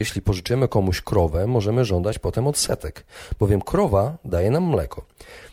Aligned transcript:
Jeśli 0.00 0.22
pożyczymy 0.22 0.68
komuś 0.68 1.00
krowę, 1.00 1.46
możemy 1.46 1.84
żądać 1.84 2.18
potem 2.18 2.46
odsetek, 2.46 3.04
bowiem 3.38 3.60
krowa 3.60 4.18
daje 4.24 4.50
nam 4.50 4.64
mleko. 4.64 5.06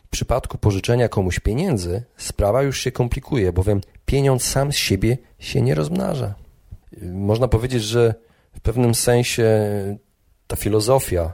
W 0.06 0.10
przypadku 0.10 0.58
pożyczenia 0.58 1.10
komuś 1.10 1.40
pieniędzy 1.40 2.04
sprawa 2.18 2.64
już 2.64 2.80
się 2.80 2.92
komplikuje, 2.92 3.54
bowiem 3.54 3.82
pieniądz 4.06 4.44
sam 4.44 4.72
z 4.72 4.76
siebie 4.76 5.18
się 5.40 5.62
nie 5.62 5.76
rozmnaża. 5.76 6.34
Można 7.02 7.48
powiedzieć, 7.48 7.84
że 7.84 8.14
w 8.56 8.60
pewnym 8.60 8.96
sensie 8.96 9.48
ta 10.48 10.56
filozofia 10.56 11.34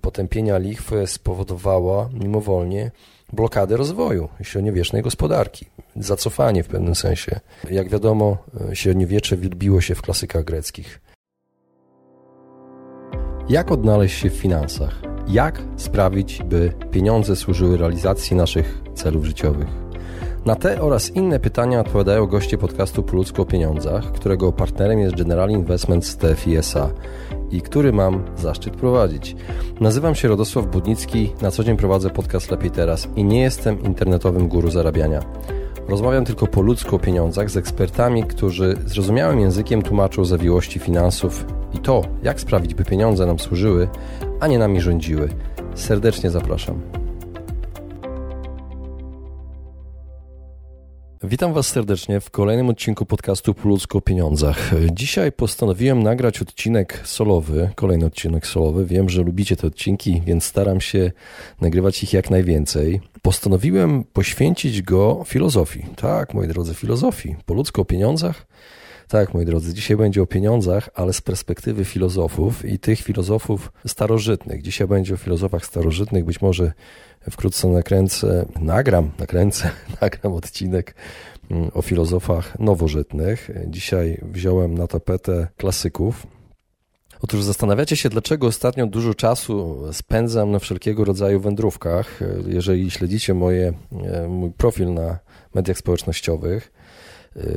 potępienia 0.00 0.58
lichwy 0.58 1.06
spowodowała 1.06 2.08
mimowolnie 2.12 2.90
blokadę 3.32 3.76
rozwoju 3.76 4.28
średniowiecznej 4.42 5.02
gospodarki, 5.02 5.66
zacofanie 5.96 6.62
w 6.62 6.68
pewnym 6.68 6.94
sensie. 6.94 7.40
Jak 7.70 7.88
wiadomo, 7.88 8.36
średniowiecze 8.72 9.36
wielbiło 9.36 9.80
się 9.80 9.94
w 9.94 10.02
klasykach 10.02 10.44
greckich. 10.44 11.05
Jak 13.48 13.72
odnaleźć 13.72 14.18
się 14.18 14.30
w 14.30 14.34
finansach? 14.34 15.02
Jak 15.28 15.62
sprawić, 15.76 16.42
by 16.42 16.72
pieniądze 16.90 17.36
służyły 17.36 17.76
realizacji 17.76 18.36
naszych 18.36 18.82
celów 18.94 19.24
życiowych? 19.24 19.66
Na 20.44 20.54
te 20.56 20.80
oraz 20.80 21.10
inne 21.10 21.40
pytania 21.40 21.80
odpowiadają 21.80 22.26
goście 22.26 22.58
podcastu 22.58 23.02
Po 23.02 23.16
ludzku 23.16 23.42
o 23.42 23.44
pieniądzach, 23.44 24.12
którego 24.12 24.52
partnerem 24.52 24.98
jest 24.98 25.16
General 25.16 25.50
Investments 25.50 26.16
TFISA 26.16 26.90
i 27.50 27.60
który 27.60 27.92
mam 27.92 28.24
zaszczyt 28.36 28.76
prowadzić. 28.76 29.36
Nazywam 29.80 30.14
się 30.14 30.28
Radosław 30.28 30.66
Budnicki, 30.66 31.32
na 31.42 31.50
co 31.50 31.64
dzień 31.64 31.76
prowadzę 31.76 32.10
podcast 32.10 32.50
Lepiej 32.50 32.70
Teraz 32.70 33.08
i 33.16 33.24
nie 33.24 33.40
jestem 33.40 33.82
internetowym 33.82 34.48
guru 34.48 34.70
zarabiania. 34.70 35.20
Rozmawiam 35.88 36.24
tylko 36.24 36.46
po 36.46 36.62
ludzku 36.62 36.96
o 36.96 36.98
pieniądzach 36.98 37.50
z 37.50 37.56
ekspertami, 37.56 38.24
którzy 38.24 38.76
zrozumiałym 38.86 39.40
językiem 39.40 39.82
tłumaczą 39.82 40.24
zawiłości 40.24 40.78
finansów 40.78 41.46
i 41.74 41.78
to, 41.78 42.02
jak 42.22 42.40
sprawić, 42.40 42.74
by 42.74 42.84
pieniądze 42.84 43.26
nam 43.26 43.38
służyły, 43.38 43.88
a 44.40 44.46
nie 44.46 44.58
nami 44.58 44.80
rządziły. 44.80 45.28
Serdecznie 45.74 46.30
zapraszam. 46.30 47.05
Witam 51.22 51.52
Was 51.52 51.66
serdecznie 51.66 52.20
w 52.20 52.30
kolejnym 52.30 52.68
odcinku 52.68 53.06
podcastu 53.06 53.54
Po 53.54 53.68
ludzku 53.68 53.98
o 53.98 54.00
pieniądzach. 54.00 54.70
Dzisiaj 54.92 55.32
postanowiłem 55.32 56.02
nagrać 56.02 56.42
odcinek 56.42 57.00
solowy, 57.04 57.70
kolejny 57.74 58.06
odcinek 58.06 58.46
solowy. 58.46 58.86
Wiem, 58.86 59.08
że 59.08 59.22
lubicie 59.22 59.56
te 59.56 59.66
odcinki, 59.66 60.22
więc 60.26 60.44
staram 60.44 60.80
się 60.80 61.12
nagrywać 61.60 62.02
ich 62.02 62.12
jak 62.12 62.30
najwięcej. 62.30 63.00
Postanowiłem 63.22 64.04
poświęcić 64.04 64.82
go 64.82 65.24
filozofii. 65.26 65.86
Tak, 65.96 66.34
moi 66.34 66.48
drodzy, 66.48 66.74
filozofii. 66.74 67.36
Po 67.46 67.54
ludzku 67.54 67.80
o 67.80 67.84
pieniądzach. 67.84 68.46
Tak, 69.08 69.34
moi 69.34 69.44
drodzy, 69.44 69.74
dzisiaj 69.74 69.96
będzie 69.96 70.22
o 70.22 70.26
pieniądzach, 70.26 70.90
ale 70.94 71.12
z 71.12 71.20
perspektywy 71.20 71.84
filozofów 71.84 72.64
i 72.64 72.78
tych 72.78 73.00
filozofów 73.00 73.72
starożytnych. 73.86 74.62
Dzisiaj 74.62 74.88
będzie 74.88 75.14
o 75.14 75.16
filozofach 75.16 75.66
starożytnych, 75.66 76.24
być 76.24 76.40
może 76.40 76.72
wkrótce 77.30 77.68
nakręcę, 77.68 78.46
nagram, 78.60 79.10
nakręcę, 79.18 79.70
nagram 80.00 80.32
odcinek 80.32 80.94
mm, 81.50 81.70
o 81.74 81.82
filozofach 81.82 82.58
nowożytnych. 82.58 83.50
Dzisiaj 83.66 84.20
wziąłem 84.22 84.78
na 84.78 84.86
tapetę 84.86 85.48
klasyków. 85.56 86.26
Otóż 87.20 87.42
zastanawiacie 87.42 87.96
się, 87.96 88.08
dlaczego 88.08 88.46
ostatnio 88.46 88.86
dużo 88.86 89.14
czasu 89.14 89.82
spędzam 89.92 90.50
na 90.50 90.58
wszelkiego 90.58 91.04
rodzaju 91.04 91.40
wędrówkach. 91.40 92.20
Jeżeli 92.46 92.90
śledzicie 92.90 93.34
moje, 93.34 93.72
e, 93.92 94.28
mój 94.28 94.50
profil 94.50 94.94
na 94.94 95.18
mediach 95.54 95.78
społecznościowych, 95.78 96.72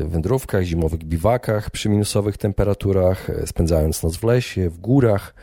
wędrówkach, 0.09 0.63
zimowych 0.63 1.03
biwakach 1.03 1.69
przy 1.72 1.89
minusowych 1.89 2.38
temperaturach, 2.38 3.30
e, 3.30 3.47
spędzając 3.47 4.03
noc 4.03 4.17
w 4.17 4.23
lesie, 4.23 4.69
w 4.69 4.77
górach, 4.77 5.33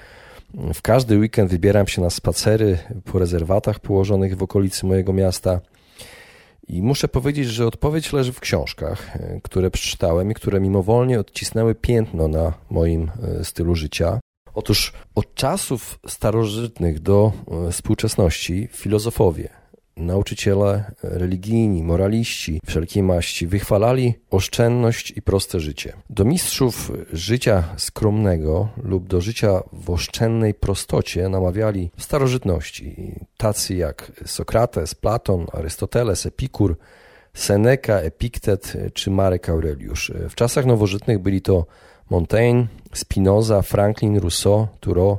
w 0.74 0.82
każdy 0.82 1.18
weekend 1.18 1.50
wybieram 1.50 1.86
się 1.86 2.02
na 2.02 2.10
spacery 2.10 2.78
po 3.04 3.18
rezerwatach 3.18 3.80
położonych 3.80 4.36
w 4.36 4.42
okolicy 4.42 4.86
mojego 4.86 5.12
miasta. 5.12 5.60
I 6.68 6.82
muszę 6.82 7.08
powiedzieć, 7.08 7.48
że 7.48 7.66
odpowiedź 7.66 8.12
leży 8.12 8.32
w 8.32 8.40
książkach, 8.40 9.16
e, 9.16 9.40
które 9.42 9.70
przeczytałem 9.70 10.30
i 10.30 10.34
które 10.34 10.60
mimowolnie 10.60 11.20
odcisnęły 11.20 11.74
piętno 11.74 12.28
na 12.28 12.52
moim 12.70 13.10
e, 13.40 13.44
stylu 13.44 13.74
życia. 13.74 14.20
Otóż 14.54 14.92
od 15.14 15.34
czasów 15.34 15.98
starożytnych 16.06 17.00
do 17.00 17.32
współczesności 17.70 18.68
filozofowie, 18.72 19.48
Nauczyciele 19.96 20.92
religijni, 21.02 21.82
moraliści 21.82 22.60
wszelkiej 22.66 23.02
maści 23.02 23.46
wychwalali 23.46 24.14
oszczędność 24.30 25.10
i 25.10 25.22
proste 25.22 25.60
życie. 25.60 25.92
Do 26.10 26.24
mistrzów 26.24 26.92
życia 27.12 27.64
skromnego 27.76 28.68
lub 28.82 29.08
do 29.08 29.20
życia 29.20 29.62
w 29.72 29.90
oszczędnej 29.90 30.54
prostocie 30.54 31.28
namawiali 31.28 31.90
w 31.96 32.02
starożytności 32.02 33.12
tacy 33.36 33.74
jak 33.74 34.12
Sokrates, 34.24 34.94
Platon, 34.94 35.46
Arystoteles, 35.52 36.26
Epikur, 36.26 36.76
Seneca, 37.34 38.00
Epiktet 38.00 38.72
czy 38.94 39.10
Marek 39.10 39.48
Aureliusz. 39.48 40.12
W 40.28 40.34
czasach 40.34 40.66
nowożytnych 40.66 41.18
byli 41.18 41.42
to 41.42 41.66
Montaigne, 42.10 42.66
Spinoza, 42.92 43.62
Franklin, 43.62 44.18
Rousseau, 44.18 44.66
Thoreau, 44.80 45.18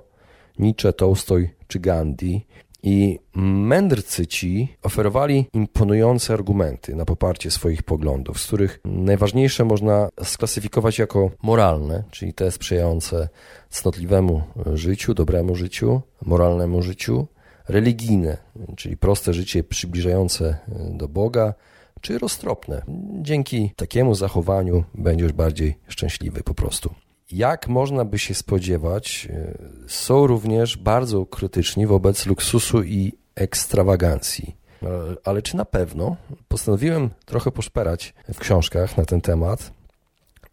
Nietzsche, 0.60 0.94
Tolstoj 0.94 1.50
czy 1.68 1.80
Gandhi. 1.80 2.46
I 2.84 3.20
mędrcy 3.36 4.28
ci 4.28 4.76
oferowali 4.84 5.46
imponujące 5.54 6.34
argumenty 6.34 6.96
na 6.96 7.06
poparcie 7.06 7.52
swoich 7.52 7.84
poglądów, 7.84 8.40
z 8.42 8.48
których 8.48 8.80
najważniejsze 8.86 9.66
można 9.66 10.10
sklasyfikować 10.24 11.00
jako 11.00 11.32
moralne, 11.44 12.04
czyli 12.12 12.34
te 12.34 12.52
sprzyjające 12.52 13.30
cnotliwemu 13.70 14.42
życiu, 14.74 15.14
dobremu 15.14 15.56
życiu, 15.56 16.02
moralnemu 16.26 16.82
życiu, 16.82 17.28
religijne, 17.68 18.38
czyli 18.78 18.98
proste 18.98 19.34
życie 19.34 19.64
przybliżające 19.64 20.58
do 20.90 21.08
Boga, 21.08 21.54
czy 22.02 22.20
roztropne. 22.20 22.82
Dzięki 23.22 23.72
takiemu 23.76 24.16
zachowaniu 24.16 24.84
będziesz 24.94 25.32
bardziej 25.32 25.78
szczęśliwy 25.88 26.44
po 26.44 26.54
prostu 26.54 26.94
jak 27.32 27.68
można 27.68 28.06
by 28.06 28.20
się 28.20 28.34
spodziewać, 28.34 29.28
e, 29.32 29.58
są 29.88 30.28
również 30.28 30.78
bardzo 30.78 31.26
krytyczni 31.26 31.88
wobec 31.88 32.26
luksusu 32.26 32.84
i 32.84 33.14
ekstrawagancji. 33.36 34.56
E, 34.84 34.88
ale 35.24 35.42
czy 35.42 35.58
na 35.58 35.66
pewno? 35.66 36.16
Postanowiłem 36.48 37.10
trochę 37.26 37.52
poszperać 37.52 38.14
w 38.34 38.40
książkach 38.40 38.98
na 38.98 39.06
ten 39.06 39.22
temat 39.22 39.72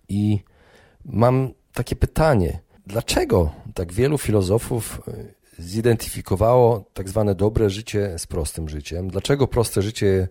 i 0.09 0.39
mam 1.05 1.51
takie 1.73 1.97
pytanie. 1.97 2.61
Dlaczego 2.87 3.51
tak 3.75 3.93
wielu 3.93 4.19
filozofów 4.19 5.03
e, 5.09 5.13
zidentyfikowało 5.63 6.85
tak 6.95 7.09
zwane 7.09 7.35
dobre 7.35 7.71
życie 7.71 8.19
z 8.19 8.27
prostym 8.27 8.69
życiem? 8.69 9.11
Dlaczego 9.11 9.47
proste 9.47 9.83
życie 9.83 10.29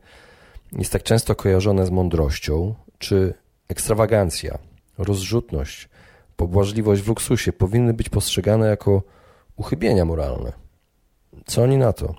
jest 0.72 0.92
tak 0.92 1.03
często 1.03 1.36
kojarzone 1.36 1.86
z 1.86 1.90
mądrością? 1.90 2.76
Czy 2.98 3.34
ekstrawagancja, 3.70 4.58
rozrzutność, 4.98 5.90
pobłażliwość 6.36 7.02
w 7.02 7.08
luksusie 7.08 7.54
powinny 7.54 7.94
być 7.94 8.10
postrzegane 8.10 8.68
jako 8.68 9.04
uchybienia 9.56 10.06
moralne. 10.06 10.54
Co 11.46 11.64
oni 11.64 11.78
na 11.78 11.94
to? 11.94 12.16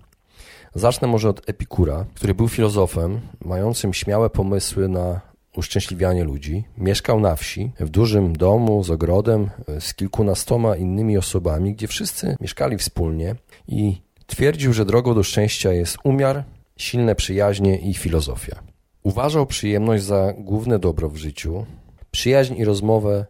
Zacznę 0.74 1.08
może 1.08 1.28
od 1.28 1.48
Epikura, 1.48 2.06
który 2.14 2.34
był 2.34 2.48
filozofem 2.48 3.20
mającym 3.44 3.94
śmiałe 3.94 4.30
pomysły 4.30 4.88
na 4.88 5.20
uszczęśliwianie 5.56 6.24
ludzi. 6.24 6.64
Mieszkał 6.78 7.20
na 7.20 7.36
wsi, 7.36 7.72
w 7.80 7.88
dużym 7.88 8.36
domu 8.36 8.84
z 8.84 8.90
ogrodem, 8.90 9.50
z 9.80 9.94
kilkunastoma 9.94 10.76
innymi 10.76 11.18
osobami, 11.18 11.74
gdzie 11.74 11.86
wszyscy 11.86 12.36
mieszkali 12.40 12.78
wspólnie 12.78 13.34
i 13.68 14.00
twierdził, 14.26 14.72
że 14.72 14.84
drogą 14.84 15.14
do 15.14 15.22
szczęścia 15.22 15.72
jest 15.72 15.98
umiar, 16.04 16.44
silne 16.76 17.14
przyjaźnie 17.14 17.78
i 17.78 17.94
filozofia. 17.94 18.62
Uważał 19.02 19.46
przyjemność 19.46 20.04
za 20.04 20.32
główne 20.38 20.78
dobro 20.78 21.08
w 21.08 21.16
życiu, 21.16 21.66
przyjaźń 22.10 22.54
i 22.54 22.64
rozmowę 22.64 23.26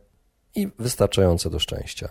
i 0.54 0.68
wystarczające 0.78 1.50
do 1.50 1.58
szczęścia. 1.58 2.08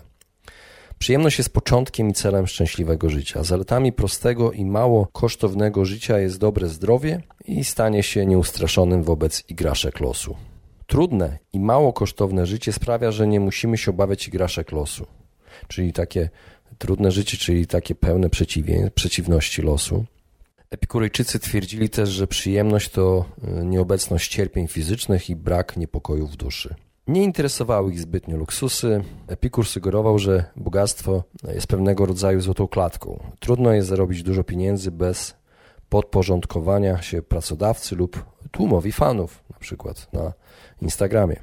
Przyjemność 0.98 1.38
jest 1.38 1.52
początkiem 1.52 2.08
i 2.08 2.12
celem 2.12 2.46
szczęśliwego 2.46 3.10
życia. 3.10 3.42
Zaletami 3.42 3.92
prostego 3.92 4.52
i 4.52 4.64
mało 4.64 5.06
kosztownego 5.12 5.84
życia 5.84 6.18
jest 6.18 6.38
dobre 6.38 6.68
zdrowie 6.68 7.22
i 7.44 7.64
stanie 7.64 8.02
się 8.02 8.26
nieustraszonym 8.26 9.02
wobec 9.02 9.44
igraszek 9.48 10.00
losu. 10.00 10.36
Trudne 10.86 11.38
i 11.52 11.60
mało 11.60 11.92
kosztowne 11.92 12.46
życie 12.46 12.72
sprawia, 12.72 13.10
że 13.10 13.26
nie 13.26 13.40
musimy 13.40 13.78
się 13.78 13.90
obawiać 13.90 14.28
igraszek 14.28 14.72
losu. 14.72 15.06
Czyli 15.68 15.92
takie 15.92 16.30
trudne 16.78 17.10
życie, 17.10 17.36
czyli 17.36 17.66
takie 17.66 17.94
pełne 17.94 18.28
przeciwności 18.94 19.62
losu. 19.62 20.04
Epikurejczycy 20.70 21.38
twierdzili 21.38 21.88
też, 21.88 22.08
że 22.08 22.26
przyjemność 22.26 22.88
to 22.88 23.24
y, 23.60 23.64
nieobecność 23.64 24.28
cierpień 24.28 24.68
fizycznych 24.68 25.30
i 25.30 25.36
brak 25.36 25.76
niepokoju 25.76 26.26
w 26.26 26.36
duszy. 26.36 26.74
Nie 27.06 27.22
interesowały 27.22 27.92
ich 27.92 28.00
zbytnio 28.00 28.36
luksusy. 28.36 29.04
Epikur 29.26 29.66
sugerował, 29.66 30.18
że 30.18 30.44
bogactwo 30.56 31.22
jest 31.54 31.66
pewnego 31.66 32.06
rodzaju 32.06 32.40
złotą 32.40 32.68
klatką. 32.68 33.22
Trudno 33.40 33.72
jest 33.72 33.88
zarobić 33.88 34.22
dużo 34.22 34.44
pieniędzy 34.44 34.90
bez 34.90 35.36
podporządkowania 35.88 37.02
się 37.02 37.22
pracodawcy 37.22 37.96
lub 37.96 38.24
tłumowi 38.50 38.92
fanów, 38.92 39.44
na 39.50 39.58
przykład 39.58 40.12
na 40.12 40.32
Instagramie. 40.82 41.36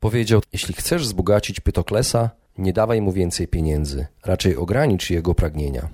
Powiedział, 0.00 0.40
jeśli 0.52 0.74
chcesz 0.74 1.02
wzbogacić 1.02 1.60
Pytoklesa, 1.60 2.30
nie 2.58 2.72
dawaj 2.72 3.00
mu 3.00 3.12
więcej 3.12 3.48
pieniędzy, 3.48 4.06
raczej 4.24 4.56
ogranicz 4.56 5.10
jego 5.10 5.34
pragnienia. 5.34 5.88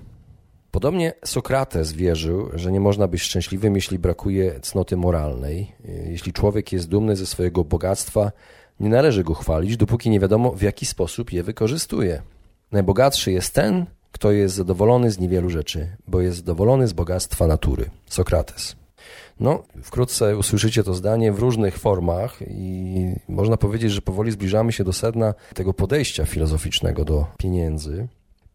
Podobnie 0.71 1.13
Sokrates 1.25 1.93
wierzył, 1.93 2.51
że 2.55 2.73
nie 2.73 2.81
można 2.81 3.09
być 3.09 3.23
szczęśliwym, 3.23 3.75
jeśli 3.75 3.99
brakuje 3.99 4.61
cnoty 4.61 4.97
moralnej. 4.97 5.73
Jeśli 6.05 6.33
człowiek 6.33 6.73
jest 6.73 6.89
dumny 6.89 7.17
ze 7.17 7.27
swojego 7.27 7.65
bogactwa, 7.65 8.33
nie 8.81 8.89
należy 8.89 9.25
go 9.25 9.35
chwalić, 9.35 9.77
dopóki 9.77 10.11
nie 10.11 10.21
wiadomo, 10.21 10.53
w 10.53 10.63
jaki 10.63 10.87
sposób 10.87 11.33
je 11.33 11.43
wykorzystuje. 11.43 12.23
Najbogatszy 12.73 13.33
jest 13.33 13.55
ten, 13.55 13.87
kto 14.13 14.33
jest 14.33 14.55
zadowolony 14.55 15.11
z 15.11 15.19
niewielu 15.19 15.51
rzeczy, 15.51 15.97
bo 16.07 16.21
jest 16.21 16.37
zadowolony 16.37 16.89
z 16.89 16.93
bogactwa 16.93 17.47
natury. 17.47 17.91
Sokrates. 18.07 18.77
No, 19.41 19.63
wkrótce 19.83 20.37
usłyszycie 20.37 20.85
to 20.85 20.95
zdanie 20.95 21.33
w 21.33 21.39
różnych 21.39 21.79
formach 21.79 22.39
i 22.49 23.15
można 23.29 23.57
powiedzieć, 23.57 23.93
że 23.93 24.03
powoli 24.03 24.31
zbliżamy 24.31 24.73
się 24.73 24.85
do 24.85 24.93
sedna 24.93 25.35
tego 25.55 25.75
podejścia 25.75 26.25
filozoficznego 26.25 27.05
do 27.05 27.27
pieniędzy. 27.39 28.09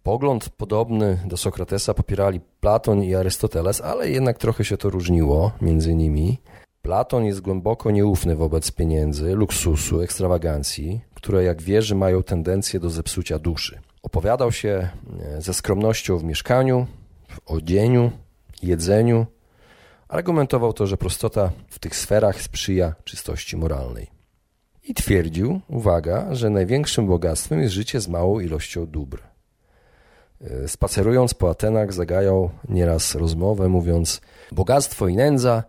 Pogląd 0.03 0.49
podobny 0.49 1.19
do 1.25 1.37
Sokratesa 1.37 1.93
popierali 1.93 2.41
Platon 2.59 3.03
i 3.03 3.15
Arystoteles, 3.15 3.81
ale 3.81 4.09
jednak 4.09 4.37
trochę 4.37 4.65
się 4.65 4.77
to 4.77 4.89
różniło 4.89 5.51
między 5.61 5.95
nimi. 5.95 6.37
Platon 6.83 7.25
jest 7.25 7.41
głęboko 7.41 7.91
nieufny 7.91 8.35
wobec 8.35 8.71
pieniędzy, 8.71 9.35
luksusu, 9.35 10.01
ekstrawagancji, 10.01 11.01
które 11.13 11.43
jak 11.43 11.61
wierzy 11.61 11.95
mają 11.95 12.23
tendencję 12.23 12.79
do 12.79 12.89
zepsucia 12.89 13.39
duszy. 13.39 13.79
Opowiadał 14.01 14.51
się 14.51 14.89
e, 15.21 15.41
ze 15.41 15.53
skromnością 15.53 16.17
w 16.17 16.23
mieszkaniu, 16.23 16.87
w 17.27 17.51
odzieniu, 17.51 18.11
jedzeniu, 18.63 19.25
argumentował 20.07 20.73
to, 20.73 20.87
że 20.87 20.97
prostota 20.97 21.51
w 21.67 21.79
tych 21.79 21.95
sferach 21.95 22.41
sprzyja 22.41 22.95
czystości 23.03 23.57
moralnej. 23.57 24.07
I 24.83 24.93
twierdził, 24.93 25.61
uwaga, 25.67 26.35
że 26.35 26.49
największym 26.49 27.07
bogactwem 27.07 27.61
jest 27.61 27.73
życie 27.73 28.01
z 28.01 28.07
małą 28.07 28.39
ilością 28.39 28.87
dóbr. 28.87 29.21
E, 30.41 30.67
spacerując 30.67 31.33
po 31.33 31.49
Atenach 31.49 31.93
zagajał 31.93 32.49
nieraz 32.69 33.15
rozmowę, 33.15 33.69
mówiąc 33.69 34.21
bogactwo 34.51 35.07
i 35.07 35.15
nędza, 35.15 35.63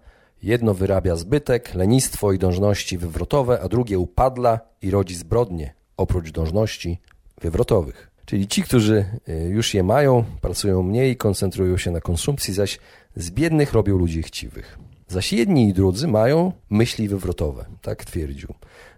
jedno 0.44 0.74
wyrabia 0.74 1.16
zbytek, 1.16 1.74
lenistwo 1.74 2.32
i 2.32 2.38
dążności 2.38 2.98
wywrotowe, 2.98 3.60
a 3.60 3.68
drugie 3.68 3.98
upadla 3.98 4.60
i 4.82 4.90
rodzi 4.90 5.14
zbrodnie, 5.14 5.74
oprócz 5.96 6.30
dążności 6.30 7.00
wywrotowych. 7.40 8.10
Czyli 8.24 8.48
ci, 8.48 8.62
którzy 8.62 9.04
e, 9.28 9.44
już 9.48 9.74
je 9.74 9.82
mają, 9.82 10.24
pracują 10.40 10.82
mniej, 10.82 11.16
koncentrują 11.16 11.76
się 11.76 11.90
na 11.90 12.00
konsumpcji, 12.00 12.54
zaś 12.54 12.78
z 13.16 13.30
biednych 13.30 13.72
robią 13.72 13.98
ludzi 13.98 14.22
chciwych. 14.22 14.78
Zaś 15.08 15.32
jedni 15.32 15.68
i 15.68 15.72
drudzy 15.72 16.08
mają 16.08 16.52
myśli 16.70 17.08
wywrotowe, 17.08 17.64
tak 17.82 18.04
twierdził. 18.04 18.54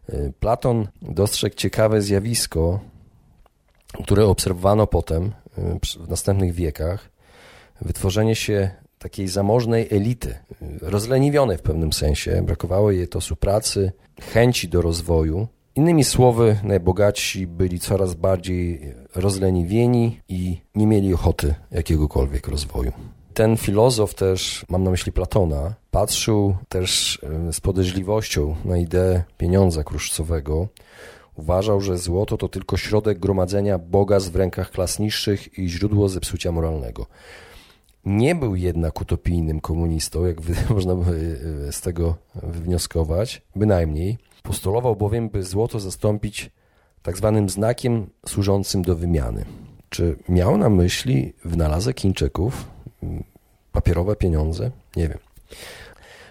E, 0.08 0.32
Platon 0.40 0.88
dostrzegł 1.02 1.56
ciekawe 1.56 2.02
zjawisko, 2.02 2.80
które 4.04 4.26
obserwowano 4.26 4.86
potem 4.86 5.32
e, 5.58 5.78
w 6.04 6.08
następnych 6.08 6.54
wiekach. 6.54 7.10
Wytworzenie 7.80 8.34
się 8.34 8.70
takiej 8.98 9.28
zamożnej 9.28 9.88
elity, 9.90 10.34
rozleniwionej 10.80 11.58
w 11.58 11.62
pewnym 11.62 11.92
sensie, 11.92 12.42
brakowało 12.42 12.90
jej 12.90 13.02
etosu 13.02 13.36
pracy, 13.36 13.92
chęci 14.20 14.68
do 14.68 14.82
rozwoju, 14.82 15.48
Innymi 15.76 16.04
słowy, 16.04 16.58
najbogatsi 16.62 17.46
byli 17.46 17.80
coraz 17.80 18.14
bardziej 18.14 18.94
rozleniwieni 19.14 20.20
i 20.28 20.60
nie 20.74 20.86
mieli 20.86 21.14
ochoty 21.14 21.54
jakiegokolwiek 21.70 22.48
rozwoju. 22.48 22.92
Ten 23.34 23.56
filozof 23.56 24.14
też, 24.14 24.66
mam 24.68 24.84
na 24.84 24.90
myśli 24.90 25.12
Platona, 25.12 25.74
patrzył 25.90 26.56
też 26.68 27.18
e, 27.48 27.52
z 27.52 27.60
podejrzliwością 27.60 28.56
na 28.64 28.76
ideę 28.78 29.22
pieniądza 29.38 29.84
kruszcowego. 29.84 30.68
Uważał, 31.34 31.80
że 31.80 31.98
złoto 31.98 32.36
to 32.36 32.48
tylko 32.48 32.76
środek 32.76 33.18
gromadzenia 33.18 33.78
bogactw 33.78 34.30
w 34.30 34.36
rękach 34.36 34.70
klas 34.70 34.98
niższych 34.98 35.58
i 35.58 35.68
źródło 35.68 36.08
zepsucia 36.08 36.52
moralnego. 36.52 37.06
Nie 38.06 38.34
był 38.34 38.56
jednak 38.56 39.00
utopijnym 39.00 39.60
komunistą, 39.60 40.24
jak 40.24 40.36
można 40.70 40.94
by 40.94 41.40
e, 41.68 41.72
z 41.72 41.80
tego 41.80 42.16
wywnioskować, 42.42 43.42
bynajmniej. 43.56 44.18
Postulował 44.42 44.96
bowiem, 44.96 45.28
by 45.28 45.42
złoto 45.42 45.80
zastąpić 45.80 46.50
tak 47.02 47.16
zwanym 47.16 47.48
znakiem 47.48 48.06
służącym 48.26 48.82
do 48.82 48.96
wymiany. 48.96 49.44
Czy 49.88 50.16
miał 50.28 50.58
na 50.58 50.68
myśli 50.68 51.32
wynalazek 51.44 52.00
Chińczyków, 52.00 52.64
papierowe 53.72 54.16
pieniądze? 54.16 54.70
Nie 54.96 55.08
wiem. 55.08 55.18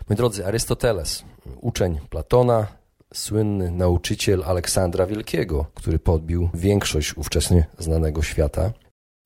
Moi 0.09 0.17
drodzy, 0.17 0.45
Arystoteles, 0.45 1.23
uczeń 1.61 1.99
Platona, 2.09 2.67
słynny 3.13 3.71
nauczyciel 3.71 4.43
Aleksandra 4.43 5.05
Wielkiego, 5.05 5.65
który 5.73 5.99
podbił 5.99 6.49
większość 6.53 7.17
ówczesnie 7.17 7.65
znanego 7.79 8.21
świata. 8.21 8.71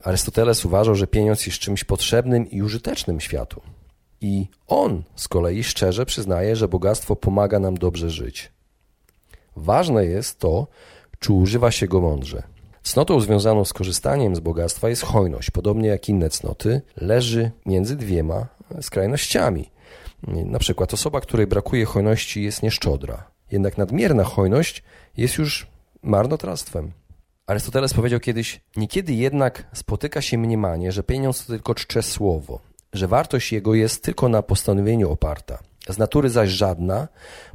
Arystoteles 0.04 0.66
uważał, 0.66 0.96
że 0.96 1.08
pieniądz 1.08 1.46
jest 1.46 1.60
czymś 1.60 1.84
potrzebnym 1.84 2.50
i 2.50 2.62
użytecznym 2.62 3.20
światu. 3.20 3.62
I 4.22 4.48
on 4.68 5.04
z 5.16 5.28
kolei 5.28 5.64
szczerze 5.64 6.06
przyznaje, 6.06 6.56
że 6.56 6.68
bogactwo 6.68 7.16
pomaga 7.16 7.60
nam 7.60 7.78
dobrze 7.78 8.10
żyć. 8.10 8.52
Ważne 9.56 10.06
jest 10.06 10.40
to, 10.40 10.68
czy 11.20 11.34
używa 11.34 11.72
się 11.72 11.88
go 11.88 12.02
mądrze. 12.02 12.44
Cnotą 12.84 13.20
związaną 13.20 13.66
z 13.66 13.74
korzystaniem 13.74 14.36
z 14.36 14.40
bogactwa 14.40 14.90
jest 14.90 15.02
hojność. 15.02 15.52
Podobnie 15.52 15.90
jak 15.90 16.10
inne 16.10 16.30
cnoty, 16.30 16.82
leży 16.98 17.52
między 17.66 17.96
dwiema 17.96 18.48
skrajnościami. 18.82 19.72
Na 20.28 20.60
przykład 20.60 20.94
osoba, 20.94 21.22
której 21.22 21.48
brakuje 21.48 21.86
hojności 21.86 22.44
jest 22.44 22.64
nieszczodra. 22.64 23.24
Jednak 23.52 23.78
nadmierna 23.78 24.24
hojność 24.24 24.84
jest 25.18 25.38
już 25.38 25.68
marnotrawstwem. 26.02 26.92
Arystoteles 27.50 27.94
powiedział 27.94 28.20
kiedyś, 28.20 28.62
niekiedy 28.76 29.14
jednak 29.14 29.64
spotyka 29.74 30.22
się 30.22 30.38
mniemanie, 30.38 30.92
że 30.92 31.04
pieniądz 31.04 31.46
to 31.46 31.54
tylko 31.54 31.76
czcze 31.76 32.04
słowo, 32.04 32.60
że 32.94 33.08
wartość 33.08 33.52
jego 33.52 33.74
jest 33.74 34.04
tylko 34.04 34.30
na 34.30 34.42
postanowieniu 34.42 35.12
oparta. 35.12 35.60
Z 35.90 35.98
natury 35.98 36.30
zaś 36.30 36.50
żadna, 36.50 37.08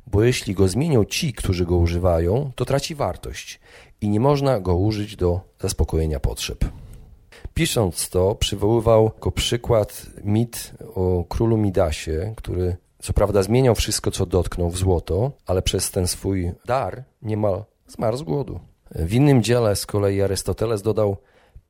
bo 0.06 0.22
jeśli 0.22 0.54
go 0.54 0.68
zmienią 0.68 1.04
ci, 1.04 1.32
którzy 1.32 1.66
go 1.66 1.76
używają, 1.76 2.50
to 2.54 2.64
traci 2.64 2.94
wartość 2.94 3.60
i 4.00 4.08
nie 4.08 4.20
można 4.20 4.60
go 4.60 4.76
użyć 4.76 5.16
do 5.16 5.40
zaspokojenia 5.60 6.20
potrzeb. 6.20 6.64
Pisząc 7.54 8.08
to, 8.08 8.34
przywoływał 8.34 9.04
jako 9.04 9.30
przykład 9.30 10.06
mit 10.24 10.72
o 10.94 11.24
królu 11.28 11.56
Midasie, 11.56 12.34
który 12.36 12.76
co 12.98 13.12
prawda 13.12 13.42
zmieniał 13.42 13.74
wszystko, 13.74 14.10
co 14.10 14.26
dotknął 14.26 14.70
w 14.70 14.78
złoto, 14.78 15.32
ale 15.46 15.62
przez 15.62 15.90
ten 15.90 16.06
swój 16.06 16.52
dar 16.66 17.04
niemal 17.22 17.64
zmarł 17.86 18.16
z 18.16 18.22
głodu. 18.22 18.60
W 18.94 19.14
innym 19.14 19.42
dziele 19.42 19.76
z 19.76 19.86
kolei 19.86 20.22
Arystoteles 20.22 20.82
dodał: 20.82 21.16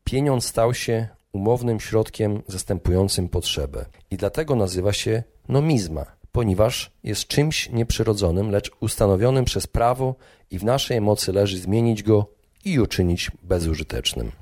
Pieniądz 0.04 0.46
stał 0.46 0.74
się 0.74 1.08
umownym 1.32 1.80
środkiem 1.80 2.42
zastępującym 2.48 3.28
potrzebę 3.28 3.86
i 4.10 4.16
dlatego 4.16 4.56
nazywa 4.56 4.92
się 4.92 5.22
nomizma, 5.48 6.06
ponieważ 6.32 6.90
jest 7.04 7.26
czymś 7.26 7.70
nieprzyrodzonym, 7.70 8.50
lecz 8.50 8.70
ustanowionym 8.80 9.44
przez 9.44 9.66
prawo 9.66 10.14
i 10.50 10.58
w 10.58 10.64
naszej 10.64 11.00
mocy 11.00 11.32
leży 11.32 11.58
zmienić 11.58 12.02
go 12.02 12.26
i 12.64 12.80
uczynić 12.80 13.30
bezużytecznym. 13.42 14.32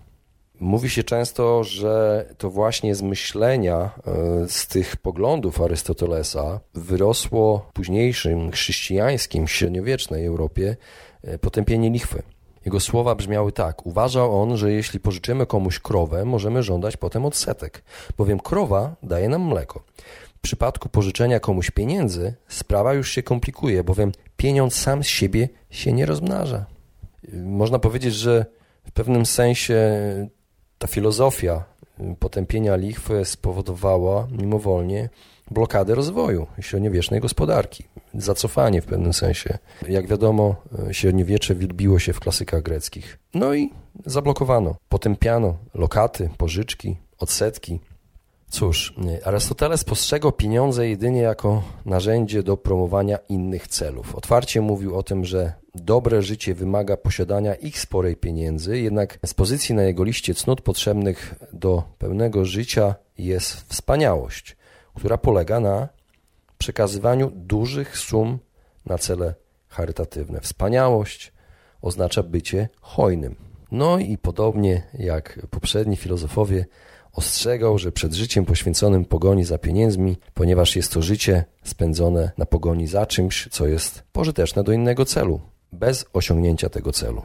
Mówi 0.61 0.91
się 0.91 1.05
często, 1.05 1.65
że 1.65 2.27
to 2.39 2.51
właśnie 2.51 2.95
z 2.95 3.03
myślenia, 3.03 3.91
e, 4.07 4.49
z 4.49 4.67
tych 4.67 4.97
poglądów 4.97 5.61
Arystotelesa 5.61 6.61
wyrosło 6.75 7.67
w 7.71 7.73
późniejszym 7.73 8.51
chrześcijańskim, 8.51 9.49
średniowiecznej 9.49 10.27
Europie 10.27 10.77
e, 11.23 11.39
potępienie 11.39 11.91
lichwy. 11.91 12.23
Jego 12.65 12.81
słowa 12.81 13.15
brzmiały 13.15 13.53
tak: 13.53 13.87
Uważał 13.87 14.43
on, 14.43 14.57
że 14.57 14.73
jeśli 14.73 15.01
pożyczymy 15.01 15.47
komuś 15.47 15.79
krowę, 15.79 16.25
możemy 16.25 16.63
żądać 16.63 16.97
potem 16.97 17.25
odsetek, 17.25 17.83
bowiem 18.19 18.41
krowa 18.41 18.95
daje 19.03 19.29
nam 19.29 19.43
mleko. 19.43 19.83
W 20.37 20.41
przypadku 20.41 20.89
pożyczenia 20.89 21.41
komuś 21.41 21.71
pieniędzy 21.71 22.35
sprawa 22.49 22.95
już 22.95 23.11
się 23.11 23.23
komplikuje, 23.23 23.85
bowiem 23.85 24.13
pieniądz 24.37 24.75
sam 24.75 25.05
z 25.05 25.07
siebie 25.07 25.49
się 25.71 25.93
nie 25.93 26.07
rozmnaża. 26.07 26.65
Można 27.33 27.79
powiedzieć, 27.79 28.15
że 28.15 28.47
w 28.85 28.93
pewnym 28.93 29.27
sensie 29.27 29.79
ta 30.79 30.87
filozofia 30.87 31.65
potępienia 32.19 32.77
lichwy 32.77 33.25
spowodowała 33.25 34.29
mimowolnie 34.31 35.09
blokadę 35.51 35.95
rozwoju 35.95 36.47
średniowiecznej 36.61 37.21
gospodarki, 37.21 37.85
zacofanie 38.15 38.83
w 38.83 38.87
pewnym 38.87 39.13
sensie. 39.13 39.59
Jak 39.89 40.07
wiadomo, 40.07 40.57
średniowiecze 40.93 41.55
wielbiło 41.55 41.99
się 41.99 42.13
w 42.13 42.21
klasykach 42.21 42.63
greckich. 42.63 43.19
No 43.35 43.55
i 43.55 43.71
zablokowano, 44.07 44.75
potępiano 44.89 45.57
lokaty, 45.75 46.31
pożyczki, 46.39 46.97
odsetki, 47.19 47.81
Cóż, 48.53 48.95
Arystoteles 49.25 49.85
postrzegał 49.85 50.33
pieniądze 50.33 50.89
jedynie 50.89 51.21
jako 51.21 51.63
narzędzie 51.85 52.43
do 52.43 52.57
promowania 52.57 53.19
innych 53.29 53.69
celów. 53.69 54.15
Otwarcie 54.15 54.61
mówił 54.61 54.97
o 54.97 55.03
tym, 55.03 55.25
że 55.25 55.53
dobre 55.75 56.23
życie 56.23 56.55
wymaga 56.55 56.97
posiadania 56.97 57.55
ich 57.55 57.79
sporej 57.79 58.17
pieniędzy, 58.17 58.79
jednak 58.79 59.19
z 59.27 59.35
pozycji 59.35 59.75
na 59.75 59.83
jego 59.83 60.05
liście 60.05 60.35
cnót 60.35 60.61
potrzebnych 60.61 61.35
do 61.53 61.83
pełnego 61.99 62.45
życia 62.45 62.95
jest 63.19 63.53
wspaniałość, 63.53 64.57
która 64.95 65.19
polega 65.19 65.61
na 65.61 65.89
przekazywaniu 66.59 67.31
dużych 67.35 67.99
sum 67.99 68.39
na 68.87 68.99
cele 68.99 69.35
charytatywne. 69.69 70.41
Wspaniałość 70.41 71.33
oznacza 71.83 72.23
bycie 72.23 72.69
hojnym. 72.81 73.37
No 73.71 73.99
i 73.99 74.19
podobnie 74.19 74.83
jak 74.95 75.47
poprzedni 75.51 75.97
filozofowie, 75.97 76.67
ostrzegał, 77.13 77.79
że 77.79 77.93
przed 77.93 78.15
życiem 78.15 78.45
poświęconym 78.45 79.05
pogoni 79.05 79.45
za 79.45 79.59
pieniędzmi, 79.59 80.17
ponieważ 80.35 80.77
jest 80.77 80.93
to 80.93 81.03
życie 81.03 81.45
spędzone 81.65 82.31
na 82.39 82.47
pogoni 82.47 82.87
za 82.87 83.07
czymś, 83.07 83.49
co 83.51 83.67
jest 83.67 84.03
pożyteczne 84.13 84.65
do 84.65 84.73
innego 84.73 85.05
celu, 85.05 85.41
bez 85.73 86.05
osiągnięcia 86.13 86.69
tego 86.69 86.93
celu. 86.93 87.23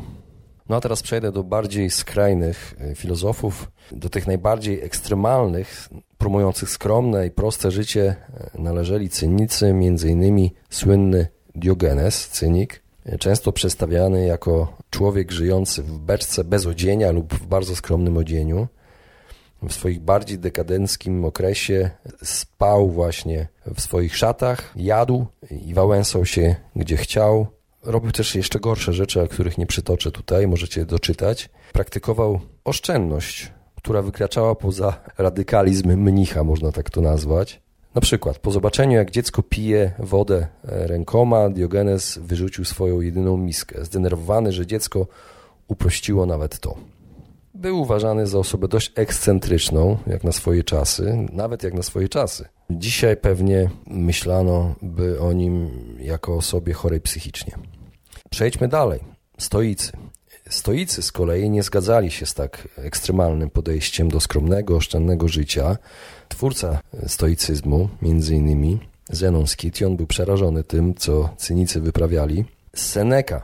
No 0.69 0.75
a 0.75 0.81
teraz 0.81 1.03
przejdę 1.03 1.31
do 1.31 1.43
bardziej 1.43 1.89
skrajnych 1.89 2.75
e, 2.79 2.95
filozofów, 2.95 3.71
do 3.91 4.09
tych 4.09 4.27
najbardziej 4.27 4.83
ekstremalnych, 4.83 5.89
promujących 6.17 6.69
skromne 6.69 7.27
i 7.27 7.31
proste 7.31 7.71
życie 7.71 8.15
e, 8.55 8.61
należeli 8.61 9.09
cynicy, 9.09 9.73
innymi 10.07 10.53
słynny 10.69 11.27
Diogenes, 11.55 12.27
cynik, 12.27 12.81
e, 13.05 13.17
często 13.17 13.51
przedstawiany 13.51 14.25
jako 14.25 14.77
człowiek 14.89 15.31
żyjący 15.31 15.83
w 15.83 15.97
beczce 15.97 16.43
bez 16.43 16.65
odzienia 16.65 17.11
lub 17.11 17.33
w 17.33 17.45
bardzo 17.45 17.75
skromnym 17.75 18.17
odzieniu. 18.17 18.67
W 19.63 19.73
swoich 19.73 19.99
bardziej 19.99 20.39
dekadenckim 20.39 21.25
okresie 21.25 21.89
spał 22.23 22.89
właśnie 22.89 23.47
w 23.75 23.81
swoich 23.81 24.17
szatach, 24.17 24.73
jadł 24.75 25.25
i 25.65 25.73
wałęsał 25.73 26.25
się 26.25 26.55
gdzie 26.75 26.97
chciał, 26.97 27.47
Robił 27.83 28.11
też 28.11 28.35
jeszcze 28.35 28.59
gorsze 28.59 28.93
rzeczy, 28.93 29.21
o 29.21 29.27
których 29.27 29.57
nie 29.57 29.65
przytoczę 29.65 30.11
tutaj, 30.11 30.47
możecie 30.47 30.85
doczytać. 30.85 31.49
Praktykował 31.73 32.39
oszczędność, 32.63 33.51
która 33.75 34.01
wykraczała 34.01 34.55
poza 34.55 34.93
radykalizm 35.17 35.89
mnicha, 35.89 36.43
można 36.43 36.71
tak 36.71 36.89
to 36.89 37.01
nazwać. 37.01 37.61
Na 37.95 38.01
przykład, 38.01 38.39
po 38.39 38.51
zobaczeniu, 38.51 38.97
jak 38.97 39.11
dziecko 39.11 39.43
pije 39.43 39.91
wodę 39.99 40.47
rękoma, 40.63 41.49
Diogenes 41.49 42.17
wyrzucił 42.17 42.65
swoją 42.65 43.01
jedyną 43.01 43.37
miskę. 43.37 43.85
Zdenerwowany, 43.85 44.51
że 44.51 44.65
dziecko 44.67 45.07
uprościło 45.67 46.25
nawet 46.25 46.59
to. 46.59 46.77
Był 47.53 47.81
uważany 47.81 48.27
za 48.27 48.39
osobę 48.39 48.67
dość 48.67 48.91
ekscentryczną, 48.95 49.97
jak 50.07 50.23
na 50.23 50.31
swoje 50.31 50.63
czasy, 50.63 51.27
nawet 51.31 51.63
jak 51.63 51.73
na 51.73 51.83
swoje 51.83 52.09
czasy. 52.09 52.45
Dzisiaj 52.69 53.17
pewnie 53.17 53.69
myślano 53.87 54.75
by 54.81 55.19
o 55.19 55.33
nim 55.33 55.69
jako 55.99 56.35
osobie 56.35 56.73
chorej 56.73 57.01
psychicznie. 57.01 57.53
Przejdźmy 58.29 58.67
dalej. 58.67 58.99
Stoicy. 59.37 59.91
Stoicy 60.49 61.01
z 61.01 61.11
kolei 61.11 61.49
nie 61.49 61.63
zgadzali 61.63 62.11
się 62.11 62.25
z 62.25 62.33
tak 62.33 62.67
ekstremalnym 62.77 63.49
podejściem 63.49 64.09
do 64.09 64.19
skromnego, 64.19 64.75
oszczędnego 64.75 65.27
życia. 65.27 65.77
Twórca 66.27 66.79
stoicyzmu, 67.07 67.89
między 68.01 68.35
innymi 68.35 68.79
Zenon 69.09 69.47
Scition, 69.47 69.97
był 69.97 70.07
przerażony 70.07 70.63
tym, 70.63 70.95
co 70.95 71.29
cynicy 71.37 71.81
wyprawiali. 71.81 72.45
Seneca, 72.75 73.41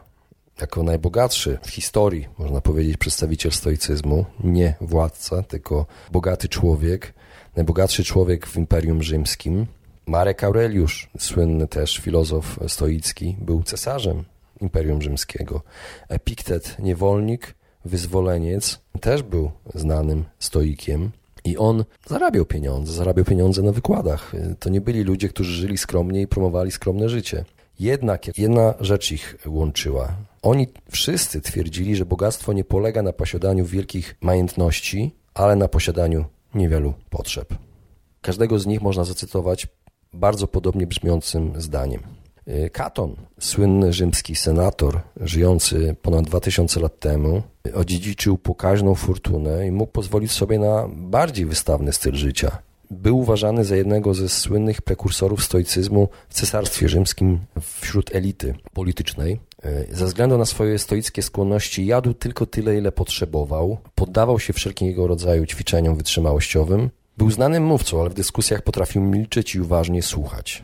jako 0.62 0.84
najbogatszy 0.84 1.58
w 1.64 1.70
historii, 1.70 2.28
można 2.38 2.62
powiedzieć, 2.62 2.98
przedstawiciel 2.98 3.52
stoicyzmu, 3.52 4.26
nie 4.44 4.76
władca, 4.82 5.44
tylko 5.44 5.86
bogaty 6.12 6.48
człowiek, 6.50 7.14
najbogatszy 7.56 8.04
człowiek 8.04 8.48
w 8.48 8.58
Imperium 8.58 9.04
Rzymskim. 9.04 9.66
Marek 10.06 10.44
Aureliusz, 10.44 11.10
słynny 11.18 11.68
też 11.68 11.98
filozof 11.98 12.60
stoicki, 12.68 13.38
był 13.42 13.64
cesarzem 13.64 14.24
Imperium 14.62 15.02
Rzymskiego. 15.02 15.62
Epiktet, 16.10 16.76
niewolnik, 16.80 17.56
wyzwoleniec, 17.86 18.80
też 19.02 19.24
był 19.24 19.52
znanym 19.76 20.26
stoikiem. 20.40 21.12
I 21.46 21.58
on 21.58 21.86
zarabiał 22.08 22.46
pieniądze, 22.46 22.94
zarabiał 22.94 23.26
pieniądze 23.26 23.62
na 23.62 23.72
wykładach. 23.72 24.32
To 24.60 24.70
nie 24.70 24.82
byli 24.82 25.04
ludzie, 25.04 25.30
którzy 25.30 25.52
żyli 25.52 25.78
skromnie 25.78 26.22
i 26.22 26.28
promowali 26.28 26.72
skromne 26.72 27.10
życie. 27.10 27.46
Jednak 27.80 28.38
jedna 28.38 28.74
rzecz 28.80 29.12
ich 29.12 29.38
łączyła. 29.46 30.16
Oni 30.42 30.68
wszyscy 30.92 31.42
twierdzili, 31.42 31.96
że 31.96 32.06
bogactwo 32.06 32.54
nie 32.54 32.64
polega 32.64 33.02
na 33.02 33.14
posiadaniu 33.14 33.66
wielkich 33.66 34.16
majątności, 34.22 35.12
ale 35.34 35.56
na 35.56 35.68
posiadaniu 35.68 36.26
niewielu 36.56 36.94
potrzeb. 37.10 37.56
Każdego 38.22 38.60
z 38.60 38.66
nich 38.66 38.82
można 38.82 39.04
zacytować 39.04 39.68
bardzo 40.14 40.48
podobnie 40.48 40.88
brzmiącym 40.88 41.62
zdaniem. 41.62 42.02
Y, 42.48 42.70
Katon, 42.70 43.16
słynny 43.40 43.94
rzymski 43.94 44.36
senator, 44.36 45.02
żyjący 45.22 45.96
ponad 46.02 46.26
2000 46.26 46.80
lat 46.80 47.00
temu, 47.00 47.42
odziedziczył 47.74 48.38
pokaźną 48.38 48.96
fortunę 48.96 49.68
i 49.68 49.72
mógł 49.72 49.92
pozwolić 49.92 50.32
sobie 50.32 50.60
na 50.60 50.88
bardziej 50.96 51.46
wystawny 51.46 51.94
styl 51.94 52.16
życia. 52.16 52.58
Był 52.92 53.20
uważany 53.20 53.66
za 53.66 53.76
jednego 53.76 54.14
ze 54.14 54.30
słynnych 54.30 54.82
prekursorów 54.82 55.44
stoicyzmu 55.44 56.08
w 56.30 56.34
cesarstwie 56.34 56.90
rzymskim 56.90 57.40
wśród 57.82 58.16
elity 58.16 58.56
politycznej. 58.74 59.40
Y, 59.66 59.96
ze 59.96 60.06
względu 60.06 60.38
na 60.38 60.46
swoje 60.46 60.80
stoickie 60.80 61.22
skłonności 61.22 61.86
jadł 61.86 62.14
tylko 62.14 62.46
tyle, 62.46 62.78
ile 62.78 62.92
potrzebował, 62.92 63.78
poddawał 63.96 64.40
się 64.40 64.54
wszelkiego 64.54 65.08
rodzaju 65.08 65.46
ćwiczeniom 65.46 65.96
wytrzymałościowym. 65.96 66.90
Był 67.18 67.32
znanym 67.32 67.64
mówcą, 67.64 68.02
ale 68.02 68.10
w 68.10 68.14
dyskusjach 68.14 68.62
potrafił 68.62 69.02
milczeć 69.02 69.56
i 69.56 69.62
uważnie 69.62 70.02
słuchać. 70.02 70.64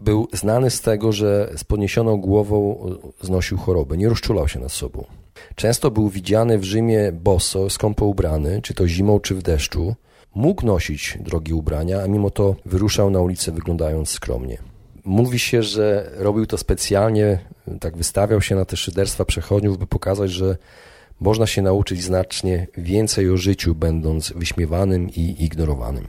Był 0.00 0.28
znany 0.32 0.70
z 0.70 0.80
tego, 0.80 1.12
że 1.12 1.52
z 1.56 1.64
podniesioną 1.64 2.16
głową 2.16 2.86
znosił 3.22 3.58
chorobę, 3.58 3.96
nie 3.96 4.08
rozczulał 4.08 4.48
się 4.48 4.60
nad 4.60 4.72
sobą. 4.72 5.04
Często 5.54 5.90
był 5.90 6.08
widziany 6.08 6.58
w 6.58 6.64
Rzymie 6.64 7.12
boso, 7.12 7.70
skąpo 7.70 8.06
ubrany, 8.06 8.62
czy 8.62 8.74
to 8.74 8.88
zimą, 8.88 9.20
czy 9.20 9.34
w 9.34 9.42
deszczu. 9.42 9.94
Mógł 10.34 10.66
nosić 10.66 11.18
drogie 11.20 11.54
ubrania, 11.54 12.02
a 12.02 12.06
mimo 12.06 12.30
to 12.30 12.56
wyruszał 12.64 13.10
na 13.10 13.20
ulicę 13.20 13.52
wyglądając 13.52 14.08
skromnie. 14.08 14.58
Mówi 15.04 15.38
się, 15.38 15.62
że 15.62 16.10
robił 16.16 16.46
to 16.46 16.58
specjalnie, 16.58 17.38
tak 17.80 17.96
wystawiał 17.96 18.40
się 18.40 18.54
na 18.54 18.64
te 18.64 18.76
szyderstwa 18.76 19.24
przechodniów, 19.24 19.78
by 19.78 19.86
pokazać, 19.86 20.30
że 20.30 20.56
można 21.20 21.46
się 21.46 21.62
nauczyć 21.62 22.02
znacznie 22.02 22.66
więcej 22.78 23.30
o 23.30 23.36
życiu, 23.36 23.74
będąc 23.74 24.32
wyśmiewanym 24.36 25.10
i 25.10 25.44
ignorowanym. 25.44 26.06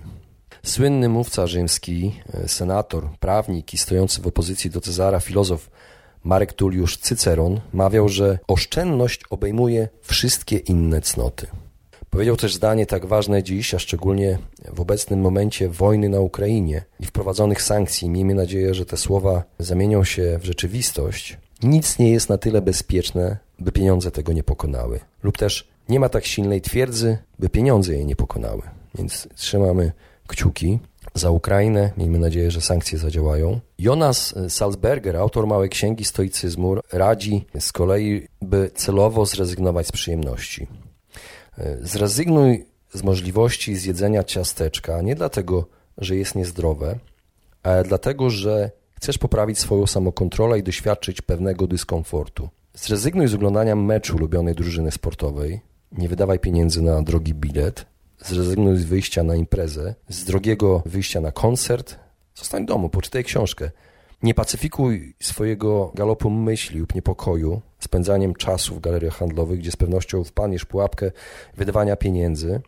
Słynny 0.64 1.10
mówca 1.10 1.48
rzymski, 1.48 2.16
e, 2.34 2.48
senator, 2.48 3.10
prawnik 3.20 3.74
i 3.74 3.78
stojący 3.78 4.22
w 4.22 4.28
opozycji 4.28 4.70
do 4.70 4.82
Cezara 4.82 5.20
filozof 5.20 5.70
Marek 6.24 6.54
Tulliusz 6.54 6.98
Cyceron 6.98 7.60
mawiał, 7.74 8.10
że 8.10 8.40
oszczędność 8.48 9.22
obejmuje 9.30 9.90
wszystkie 10.02 10.58
inne 10.58 11.02
cnoty. 11.02 11.48
Powiedział 12.12 12.38
też 12.38 12.56
zdanie 12.56 12.86
tak 12.86 13.06
ważne 13.06 13.44
dziś, 13.44 13.74
a 13.74 13.80
szczególnie 13.80 14.38
w 14.74 14.82
obecnym 14.82 15.22
momencie 15.22 15.70
wojny 15.70 16.10
na 16.10 16.20
Ukrainie 16.20 16.84
i 17.00 17.06
wprowadzonych 17.06 17.62
sankcji. 17.62 18.10
Miejmy 18.10 18.34
nadzieję, 18.34 18.74
że 18.74 18.86
te 18.86 18.98
słowa 18.98 19.44
zamienią 19.60 20.04
się 20.04 20.40
w 20.42 20.46
rzeczywistość. 20.46 21.38
Nic 21.64 22.00
nie 22.00 22.12
jest 22.12 22.30
na 22.30 22.38
tyle 22.38 22.62
bezpieczne, 22.62 23.38
by 23.60 23.72
pieniądze 23.72 24.12
tego 24.12 24.34
nie 24.34 24.44
pokonały. 24.44 25.00
Lub 25.24 25.38
też 25.38 25.68
nie 25.90 26.00
ma 26.00 26.10
tak 26.10 26.26
silnej 26.26 26.62
twierdzy, 26.62 27.18
by 27.40 27.50
pieniądze 27.50 27.94
jej 27.94 28.06
nie 28.06 28.16
pokonały. 28.16 28.62
Więc 28.96 29.28
trzymamy 29.36 29.92
kciuki 30.28 30.80
za 31.16 31.30
Ukrainę. 31.30 31.92
Miejmy 31.98 32.20
nadzieję, 32.20 32.52
że 32.52 32.62
sankcje 32.62 32.98
zadziałają. 32.98 33.60
Jonas 33.80 34.36
Salzberger, 34.50 35.18
autor 35.18 35.48
Małej 35.48 35.70
Księgi 35.70 36.06
Stoicyzmu, 36.06 36.76
radzi 36.92 37.46
z 37.60 37.72
kolei, 37.72 38.28
by 38.42 38.72
celowo 38.76 39.26
zrezygnować 39.26 39.88
z 39.88 39.92
przyjemności. 39.92 40.68
Zrezygnuj 41.82 42.66
z 42.94 43.04
możliwości 43.04 43.76
zjedzenia 43.76 44.24
ciasteczka 44.24 45.02
nie 45.02 45.16
dlatego, 45.16 45.68
że 45.98 46.16
jest 46.16 46.36
niezdrowe, 46.36 47.00
ale 47.64 47.84
dlatego, 47.84 48.30
że 48.30 48.72
chcesz 48.92 49.18
poprawić 49.18 49.60
swoją 49.60 49.88
samokontrolę 49.88 50.60
i 50.60 50.64
doświadczyć 50.64 51.22
pewnego 51.22 51.68
dyskomfortu. 51.68 52.50
Zrezygnuj 52.74 53.28
z 53.28 53.34
oglądania 53.34 53.76
meczu 53.76 54.16
ulubionej 54.16 54.56
drużyny 54.56 54.92
sportowej. 54.92 55.62
Nie 55.92 56.10
wydawaj 56.10 56.40
pieniędzy 56.40 56.82
na 56.82 57.02
drogi 57.02 57.34
bilet 57.34 57.86
zrezygnuj 58.26 58.78
z 58.78 58.84
wyjścia 58.84 59.24
na 59.24 59.36
imprezę, 59.36 59.96
z 60.10 60.24
drogiego 60.24 60.84
wyjścia 60.86 61.22
na 61.22 61.32
koncert, 61.32 61.96
zostań 62.36 62.64
w 62.64 62.68
domu, 62.68 62.90
poczytaj 62.90 63.24
książkę. 63.24 63.72
Nie 64.24 64.34
pacyfikuj 64.34 65.16
swojego 65.22 65.92
galopu 65.96 66.30
myśli 66.30 66.80
lub 66.80 66.96
niepokoju 66.96 67.62
spędzaniem 67.80 68.34
czasu 68.34 68.76
w 68.76 68.80
galeriach 68.80 69.16
handlowych, 69.16 69.60
gdzie 69.60 69.72
z 69.72 69.76
pewnością 69.76 70.24
wpadniesz 70.24 70.66
pułapkę 70.66 71.12
wydawania 71.58 71.96
pieniędzy. 71.96 72.62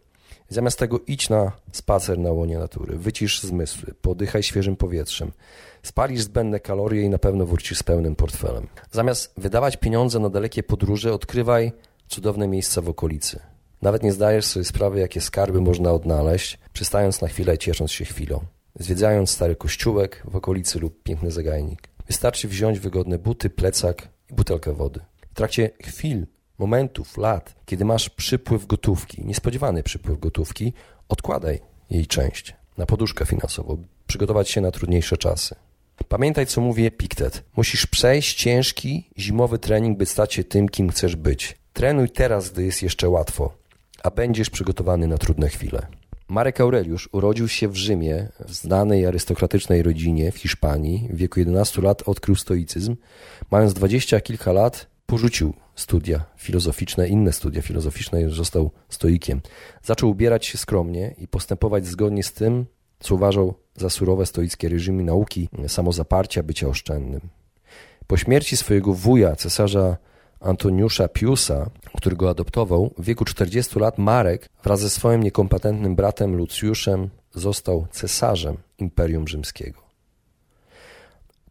Zamiast 0.50 0.80
tego 0.80 1.00
idź 1.08 1.30
na 1.30 1.52
spacer 1.72 2.20
na 2.20 2.32
łonie 2.32 2.58
natury, 2.58 2.98
wycisz 2.98 3.42
zmysły, 3.42 3.94
podychaj 4.02 4.44
świeżym 4.44 4.76
powietrzem, 4.76 5.32
spalisz 5.84 6.22
zbędne 6.22 6.60
kalorie 6.60 7.02
i 7.02 7.10
na 7.10 7.18
pewno 7.18 7.46
wrócisz 7.46 7.78
z 7.78 7.84
pełnym 7.84 8.16
portfelem. 8.16 8.68
Zamiast 8.92 9.34
wydawać 9.38 9.78
pieniądze 9.78 10.20
na 10.20 10.30
dalekie 10.30 10.64
podróże, 10.64 11.14
odkrywaj 11.14 11.72
cudowne 12.08 12.48
miejsca 12.48 12.82
w 12.82 12.90
okolicy. 12.90 13.40
Nawet 13.82 14.04
nie 14.04 14.14
zdajesz 14.14 14.46
sobie 14.46 14.66
sprawy, 14.66 15.00
jakie 15.00 15.22
skarby 15.22 15.62
można 15.62 15.92
odnaleźć, 15.92 16.60
przystając 16.74 17.22
na 17.22 17.28
chwilę 17.28 17.56
i 17.56 17.58
ciesząc 17.58 17.92
się 17.92 18.06
chwilą. 18.06 18.40
Zwiedzając 18.80 19.30
stary 19.30 19.56
kościółek 19.56 20.24
w 20.26 20.36
okolicy 20.36 20.80
lub 20.80 21.04
piękny 21.04 21.32
zagajnik. 21.32 21.88
Wystarczy 22.08 22.48
wziąć 22.48 22.80
wygodne 22.80 23.20
buty, 23.20 23.50
plecak 23.50 24.10
i 24.32 24.34
butelkę 24.34 24.74
wody. 24.74 25.00
W 25.32 25.34
trakcie 25.34 25.70
chwil, 25.84 26.28
momentów, 26.58 27.18
lat, 27.18 27.56
kiedy 27.66 27.86
masz 27.86 28.10
przypływ 28.10 28.68
gotówki, 28.68 29.26
niespodziewany 29.26 29.84
przypływ 29.84 30.20
gotówki, 30.20 30.74
odkładaj 31.10 31.60
jej 31.90 32.08
część 32.08 32.56
na 32.78 32.86
poduszkę 32.86 33.26
finansową, 33.26 33.84
przygotować 34.08 34.50
się 34.50 34.62
na 34.62 34.72
trudniejsze 34.72 35.18
czasy. 35.18 35.56
Pamiętaj, 36.08 36.46
co 36.46 36.62
mówi 36.62 36.86
Epiktet. 36.86 37.44
Musisz 37.56 37.86
przejść 37.86 38.38
ciężki, 38.38 39.10
zimowy 39.18 39.60
trening, 39.60 39.98
by 39.98 40.06
stać 40.06 40.34
się 40.34 40.44
tym, 40.44 40.70
kim 40.70 40.90
chcesz 40.90 41.16
być. 41.16 41.58
Trenuj 41.74 42.10
teraz, 42.10 42.50
gdy 42.50 42.64
jest 42.64 42.84
jeszcze 42.84 43.10
łatwo, 43.10 43.54
a 44.04 44.12
będziesz 44.12 44.50
przygotowany 44.50 45.08
na 45.08 45.18
trudne 45.18 45.50
chwile. 45.50 45.88
Marek 46.28 46.62
Aureliusz 46.62 47.10
urodził 47.12 47.48
się 47.48 47.68
w 47.68 47.76
Rzymie, 47.76 48.30
w 48.40 48.54
znanej 48.54 49.06
arystokratycznej 49.06 49.84
rodzinie 49.84 50.32
w 50.32 50.38
Hiszpanii. 50.38 51.10
W 51.14 51.16
wieku 51.18 51.40
11 51.40 51.82
lat 51.82 52.04
odkrył 52.06 52.36
stoicyzm. 52.36 52.96
Mając 53.52 53.74
dwadzieścia 53.74 54.22
kilka 54.22 54.52
lat, 54.52 54.88
porzucił 55.06 55.54
studia 55.76 56.26
filozoficzne, 56.38 57.08
inne 57.08 57.32
studia 57.32 57.62
filozoficzne 57.62 58.30
został 58.30 58.72
stoikiem. 58.90 59.42
Zaczął 59.84 60.10
ubierać 60.10 60.46
się 60.46 60.58
skromnie 60.58 61.16
i 61.18 61.28
postępować 61.28 61.86
zgodnie 61.86 62.24
z 62.24 62.34
tym, 62.34 62.66
co 63.00 63.16
uważał 63.16 63.54
za 63.76 63.90
surowe 63.90 64.26
stoickie 64.26 64.70
reżimy 64.70 65.04
nauki, 65.04 65.50
samozaparcia, 65.68 66.44
bycia 66.44 66.68
oszczędnym. 66.68 67.22
Po 68.08 68.18
śmierci 68.18 68.58
swojego 68.58 68.94
wuja, 68.94 69.36
cesarza 69.36 69.98
Antoniusza 70.44 71.08
Piusa, 71.08 71.70
który 71.98 72.16
go 72.16 72.30
adoptował, 72.30 72.94
w 72.98 73.06
wieku 73.06 73.26
40 73.26 73.80
lat 73.80 73.98
Marek 73.98 74.50
wraz 74.64 74.80
ze 74.80 74.90
swoim 74.90 75.24
niekompetentnym 75.24 75.96
bratem 75.96 76.36
Lucjuszem 76.36 77.10
został 77.34 77.88
cesarzem 77.92 78.58
Imperium 78.80 79.28
Rzymskiego. 79.28 79.82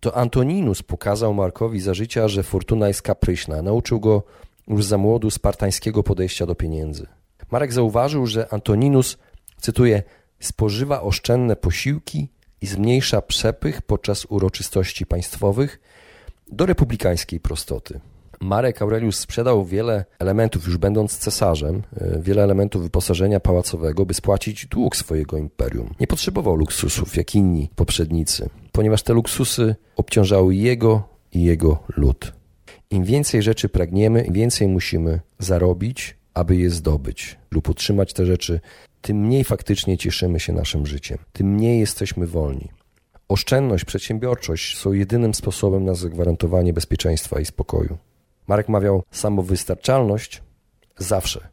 To 0.01 0.17
Antoninus 0.17 0.83
pokazał 0.83 1.35
Markowi 1.35 1.81
za 1.81 1.95
życia, 1.95 2.29
że 2.29 2.43
fortuna 2.43 2.89
jest 2.89 3.03
kapryśna. 3.03 3.63
Nauczył 3.63 4.01
go 4.01 4.23
już 4.69 4.85
za 4.85 4.99
młodu 4.99 5.31
spartańskiego 5.31 6.03
podejścia 6.03 6.47
do 6.47 6.55
pieniędzy. 6.55 7.07
Marek 7.51 7.73
zauważył, 7.73 8.27
że 8.27 8.53
Antoninus, 8.53 9.19
cytuję, 9.61 10.03
spożywa 10.41 11.03
oszczędne 11.03 11.57
posiłki 11.57 12.29
i 12.61 12.67
zmniejsza 12.67 13.23
przepych 13.23 13.83
podczas 13.83 14.27
uroczystości 14.29 15.07
państwowych 15.07 15.81
do 16.49 16.67
republikańskiej 16.67 17.41
prostoty. 17.41 18.01
Marek 18.43 18.83
Aurelius 18.83 19.19
sprzedał 19.19 19.65
wiele 19.65 20.05
elementów, 20.19 20.67
już 20.67 20.77
będąc 20.77 21.19
cesarzem, 21.19 21.83
e, 21.97 22.21
wiele 22.23 22.43
elementów 22.43 22.83
wyposażenia 22.83 23.41
pałacowego, 23.41 24.07
by 24.07 24.15
spłacić 24.15 24.67
dług 24.67 24.97
swojego 24.97 25.39
imperium. 25.39 25.95
Nie 26.01 26.07
potrzebował 26.07 26.57
luksusów 26.57 27.17
jak 27.17 27.35
inni 27.35 27.71
poprzednicy, 27.77 28.49
ponieważ 28.73 29.03
te 29.03 29.13
luksusy 29.13 29.75
obciążały 29.97 30.55
jego 30.55 31.09
i 31.33 31.43
jego 31.43 31.83
lud. 31.97 32.33
Im 32.91 33.05
więcej 33.05 33.43
rzeczy 33.43 33.69
pragniemy, 33.69 34.25
im 34.25 34.35
więcej 34.35 34.69
musimy 34.69 35.21
zarobić, 35.39 36.17
aby 36.35 36.57
je 36.57 36.71
zdobyć 36.71 37.39
lub 37.51 37.69
utrzymać 37.69 38.13
te 38.13 38.27
rzeczy, 38.27 38.61
tym 39.01 39.17
mniej 39.17 39.45
faktycznie 39.45 39.99
cieszymy 39.99 40.41
się 40.41 40.53
naszym 40.53 40.87
życiem, 40.87 41.19
tym 41.33 41.47
mniej 41.47 41.81
jesteśmy 41.81 42.27
wolni. 42.27 42.69
Oszczędność, 43.29 43.85
przedsiębiorczość 43.85 44.79
są 44.79 44.93
jedynym 44.93 45.35
sposobem 45.35 45.85
na 45.85 45.95
zagwarantowanie 45.95 46.73
bezpieczeństwa 46.73 47.41
i 47.41 47.45
spokoju. 47.45 47.99
Marek 48.53 48.69
mawiał 48.69 49.03
samowystarczalność 49.11 50.43
zawsze. 50.99 51.49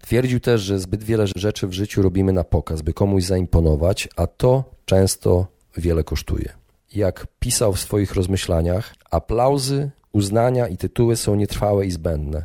Twierdził 0.00 0.40
też, 0.40 0.60
że 0.60 0.78
zbyt 0.78 1.04
wiele 1.04 1.26
rzeczy 1.36 1.66
w 1.66 1.72
życiu 1.72 2.02
robimy 2.02 2.32
na 2.32 2.44
pokaz, 2.44 2.82
by 2.82 2.92
komuś 2.92 3.24
zaimponować, 3.24 4.08
a 4.16 4.26
to 4.26 4.64
często 4.84 5.46
wiele 5.76 6.04
kosztuje. 6.04 6.52
Jak 6.94 7.26
pisał 7.38 7.72
w 7.72 7.80
swoich 7.80 8.14
rozmyślaniach, 8.14 8.94
aplauzy, 9.10 9.90
uznania 10.12 10.68
i 10.68 10.76
tytuły 10.76 11.16
są 11.16 11.34
nietrwałe 11.34 11.86
i 11.86 11.90
zbędne. 11.90 12.44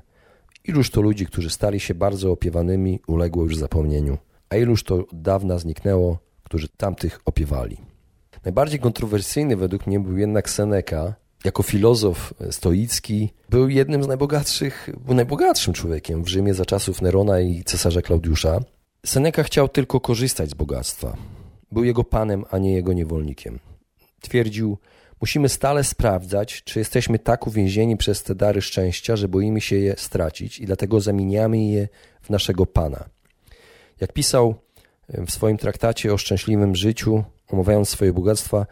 Iluż 0.63 0.89
to 0.89 1.01
ludzi, 1.01 1.25
którzy 1.25 1.49
stali 1.49 1.79
się 1.79 1.95
bardzo 1.95 2.31
opiewanymi, 2.31 2.99
uległo 3.07 3.43
już 3.43 3.57
zapomnieniu, 3.57 4.17
a 4.49 4.55
iluż 4.55 4.83
to 4.83 4.95
od 4.95 5.21
dawna 5.21 5.57
zniknęło, 5.57 6.17
którzy 6.43 6.67
tamtych 6.69 7.19
opiewali. 7.25 7.77
Najbardziej 8.43 8.79
kontrowersyjny 8.79 9.57
według 9.57 9.87
mnie 9.87 9.99
był 9.99 10.17
jednak 10.17 10.49
Seneca, 10.49 11.15
jako 11.45 11.63
filozof 11.63 12.33
stoicki 12.51 13.29
był 13.49 13.69
jednym 13.69 14.03
z 14.03 14.07
najbogatszych, 14.07 14.89
był 15.05 15.15
najbogatszym 15.15 15.73
człowiekiem 15.73 16.23
w 16.23 16.27
Rzymie 16.27 16.53
za 16.53 16.65
czasów 16.65 17.01
Nerona 17.01 17.39
i 17.39 17.63
cesarza 17.63 18.01
Klaudiusza. 18.01 18.59
Seneca 19.05 19.43
chciał 19.43 19.69
tylko 19.69 19.99
korzystać 19.99 20.49
z 20.49 20.53
bogactwa. 20.53 21.17
Był 21.71 21.83
jego 21.83 22.03
panem, 22.03 22.45
a 22.51 22.57
nie 22.57 22.73
jego 22.73 22.93
niewolnikiem. 22.93 23.59
Twierdził, 24.21 24.77
musimy 25.21 25.49
stale 25.49 25.83
sprawdzać, 25.83 26.63
czy 26.63 26.79
jesteśmy 26.79 27.19
tak 27.19 27.47
uwięzieni 27.47 27.97
przez 27.97 28.23
te 28.23 28.35
dary 28.35 28.61
szczęścia, 28.61 29.15
że 29.15 29.27
boimy 29.27 29.61
się 29.61 29.75
je 29.75 29.95
stracić 29.97 30.59
i 30.59 30.65
dlatego 30.65 31.01
zamieniamy 31.01 31.63
je 31.63 31.87
w 32.21 32.29
naszego 32.29 32.65
pana. 32.65 33.05
Jak 34.01 34.13
pisał 34.13 34.55
w 35.09 35.31
swoim 35.31 35.57
traktacie 35.57 36.13
o 36.13 36.17
szczęśliwym 36.17 36.75
życiu, 36.75 37.23
omawiając 37.51 37.89
swoje 37.89 38.13
bogactwa, 38.13 38.65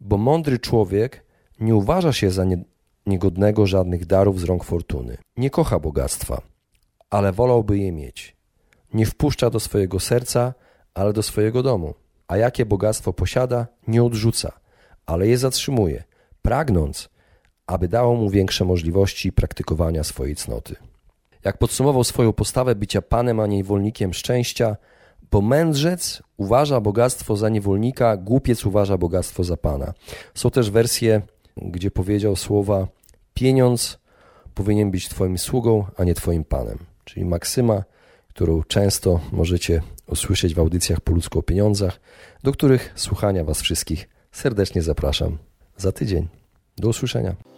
bo 0.00 0.16
mądry 0.16 0.58
człowiek 0.58 1.27
nie 1.60 1.74
uważa 1.74 2.12
się 2.12 2.30
za 2.30 2.44
nie, 2.44 2.64
niegodnego 3.06 3.66
żadnych 3.66 4.06
darów 4.06 4.40
z 4.40 4.44
rąk 4.44 4.64
fortuny. 4.64 5.18
Nie 5.36 5.50
kocha 5.50 5.78
bogactwa, 5.78 6.42
ale 7.10 7.32
wolałby 7.32 7.78
je 7.78 7.92
mieć. 7.92 8.36
Nie 8.94 9.06
wpuszcza 9.06 9.50
do 9.50 9.60
swojego 9.60 10.00
serca, 10.00 10.54
ale 10.94 11.12
do 11.12 11.22
swojego 11.22 11.62
domu. 11.62 11.94
A 12.28 12.36
jakie 12.36 12.66
bogactwo 12.66 13.12
posiada, 13.12 13.66
nie 13.88 14.04
odrzuca, 14.04 14.52
ale 15.06 15.28
je 15.28 15.38
zatrzymuje, 15.38 16.04
pragnąc, 16.42 17.08
aby 17.66 17.88
dało 17.88 18.14
mu 18.14 18.30
większe 18.30 18.64
możliwości 18.64 19.32
praktykowania 19.32 20.04
swojej 20.04 20.36
cnoty. 20.36 20.76
Jak 21.44 21.58
podsumował 21.58 22.04
swoją 22.04 22.32
postawę 22.32 22.74
bycia 22.74 23.02
panem, 23.02 23.40
a 23.40 23.46
nie 23.46 23.56
niewolnikiem 23.56 24.14
szczęścia, 24.14 24.76
bo 25.30 25.40
mędrzec 25.40 26.22
uważa 26.36 26.80
bogactwo 26.80 27.36
za 27.36 27.48
niewolnika, 27.48 28.16
głupiec 28.16 28.66
uważa 28.66 28.98
bogactwo 28.98 29.44
za 29.44 29.56
pana. 29.56 29.92
Są 30.34 30.50
też 30.50 30.70
wersje 30.70 31.22
gdzie 31.62 31.90
powiedział 31.90 32.36
słowa: 32.36 32.88
Pieniądz 33.34 33.98
powinien 34.54 34.90
być 34.90 35.08
Twoim 35.08 35.38
sługą, 35.38 35.84
a 35.96 36.04
nie 36.04 36.14
Twoim 36.14 36.44
panem. 36.44 36.78
Czyli 37.04 37.24
maksyma, 37.24 37.84
którą 38.28 38.62
często 38.62 39.20
możecie 39.32 39.82
usłyszeć 40.06 40.54
w 40.54 40.58
audycjach 40.58 41.00
po 41.00 41.12
ludzku 41.12 41.38
o 41.38 41.42
pieniądzach, 41.42 42.00
do 42.42 42.52
których 42.52 42.92
słuchania 42.96 43.44
Was 43.44 43.60
wszystkich 43.60 44.08
serdecznie 44.32 44.82
zapraszam 44.82 45.38
za 45.76 45.92
tydzień. 45.92 46.28
Do 46.76 46.88
usłyszenia. 46.88 47.57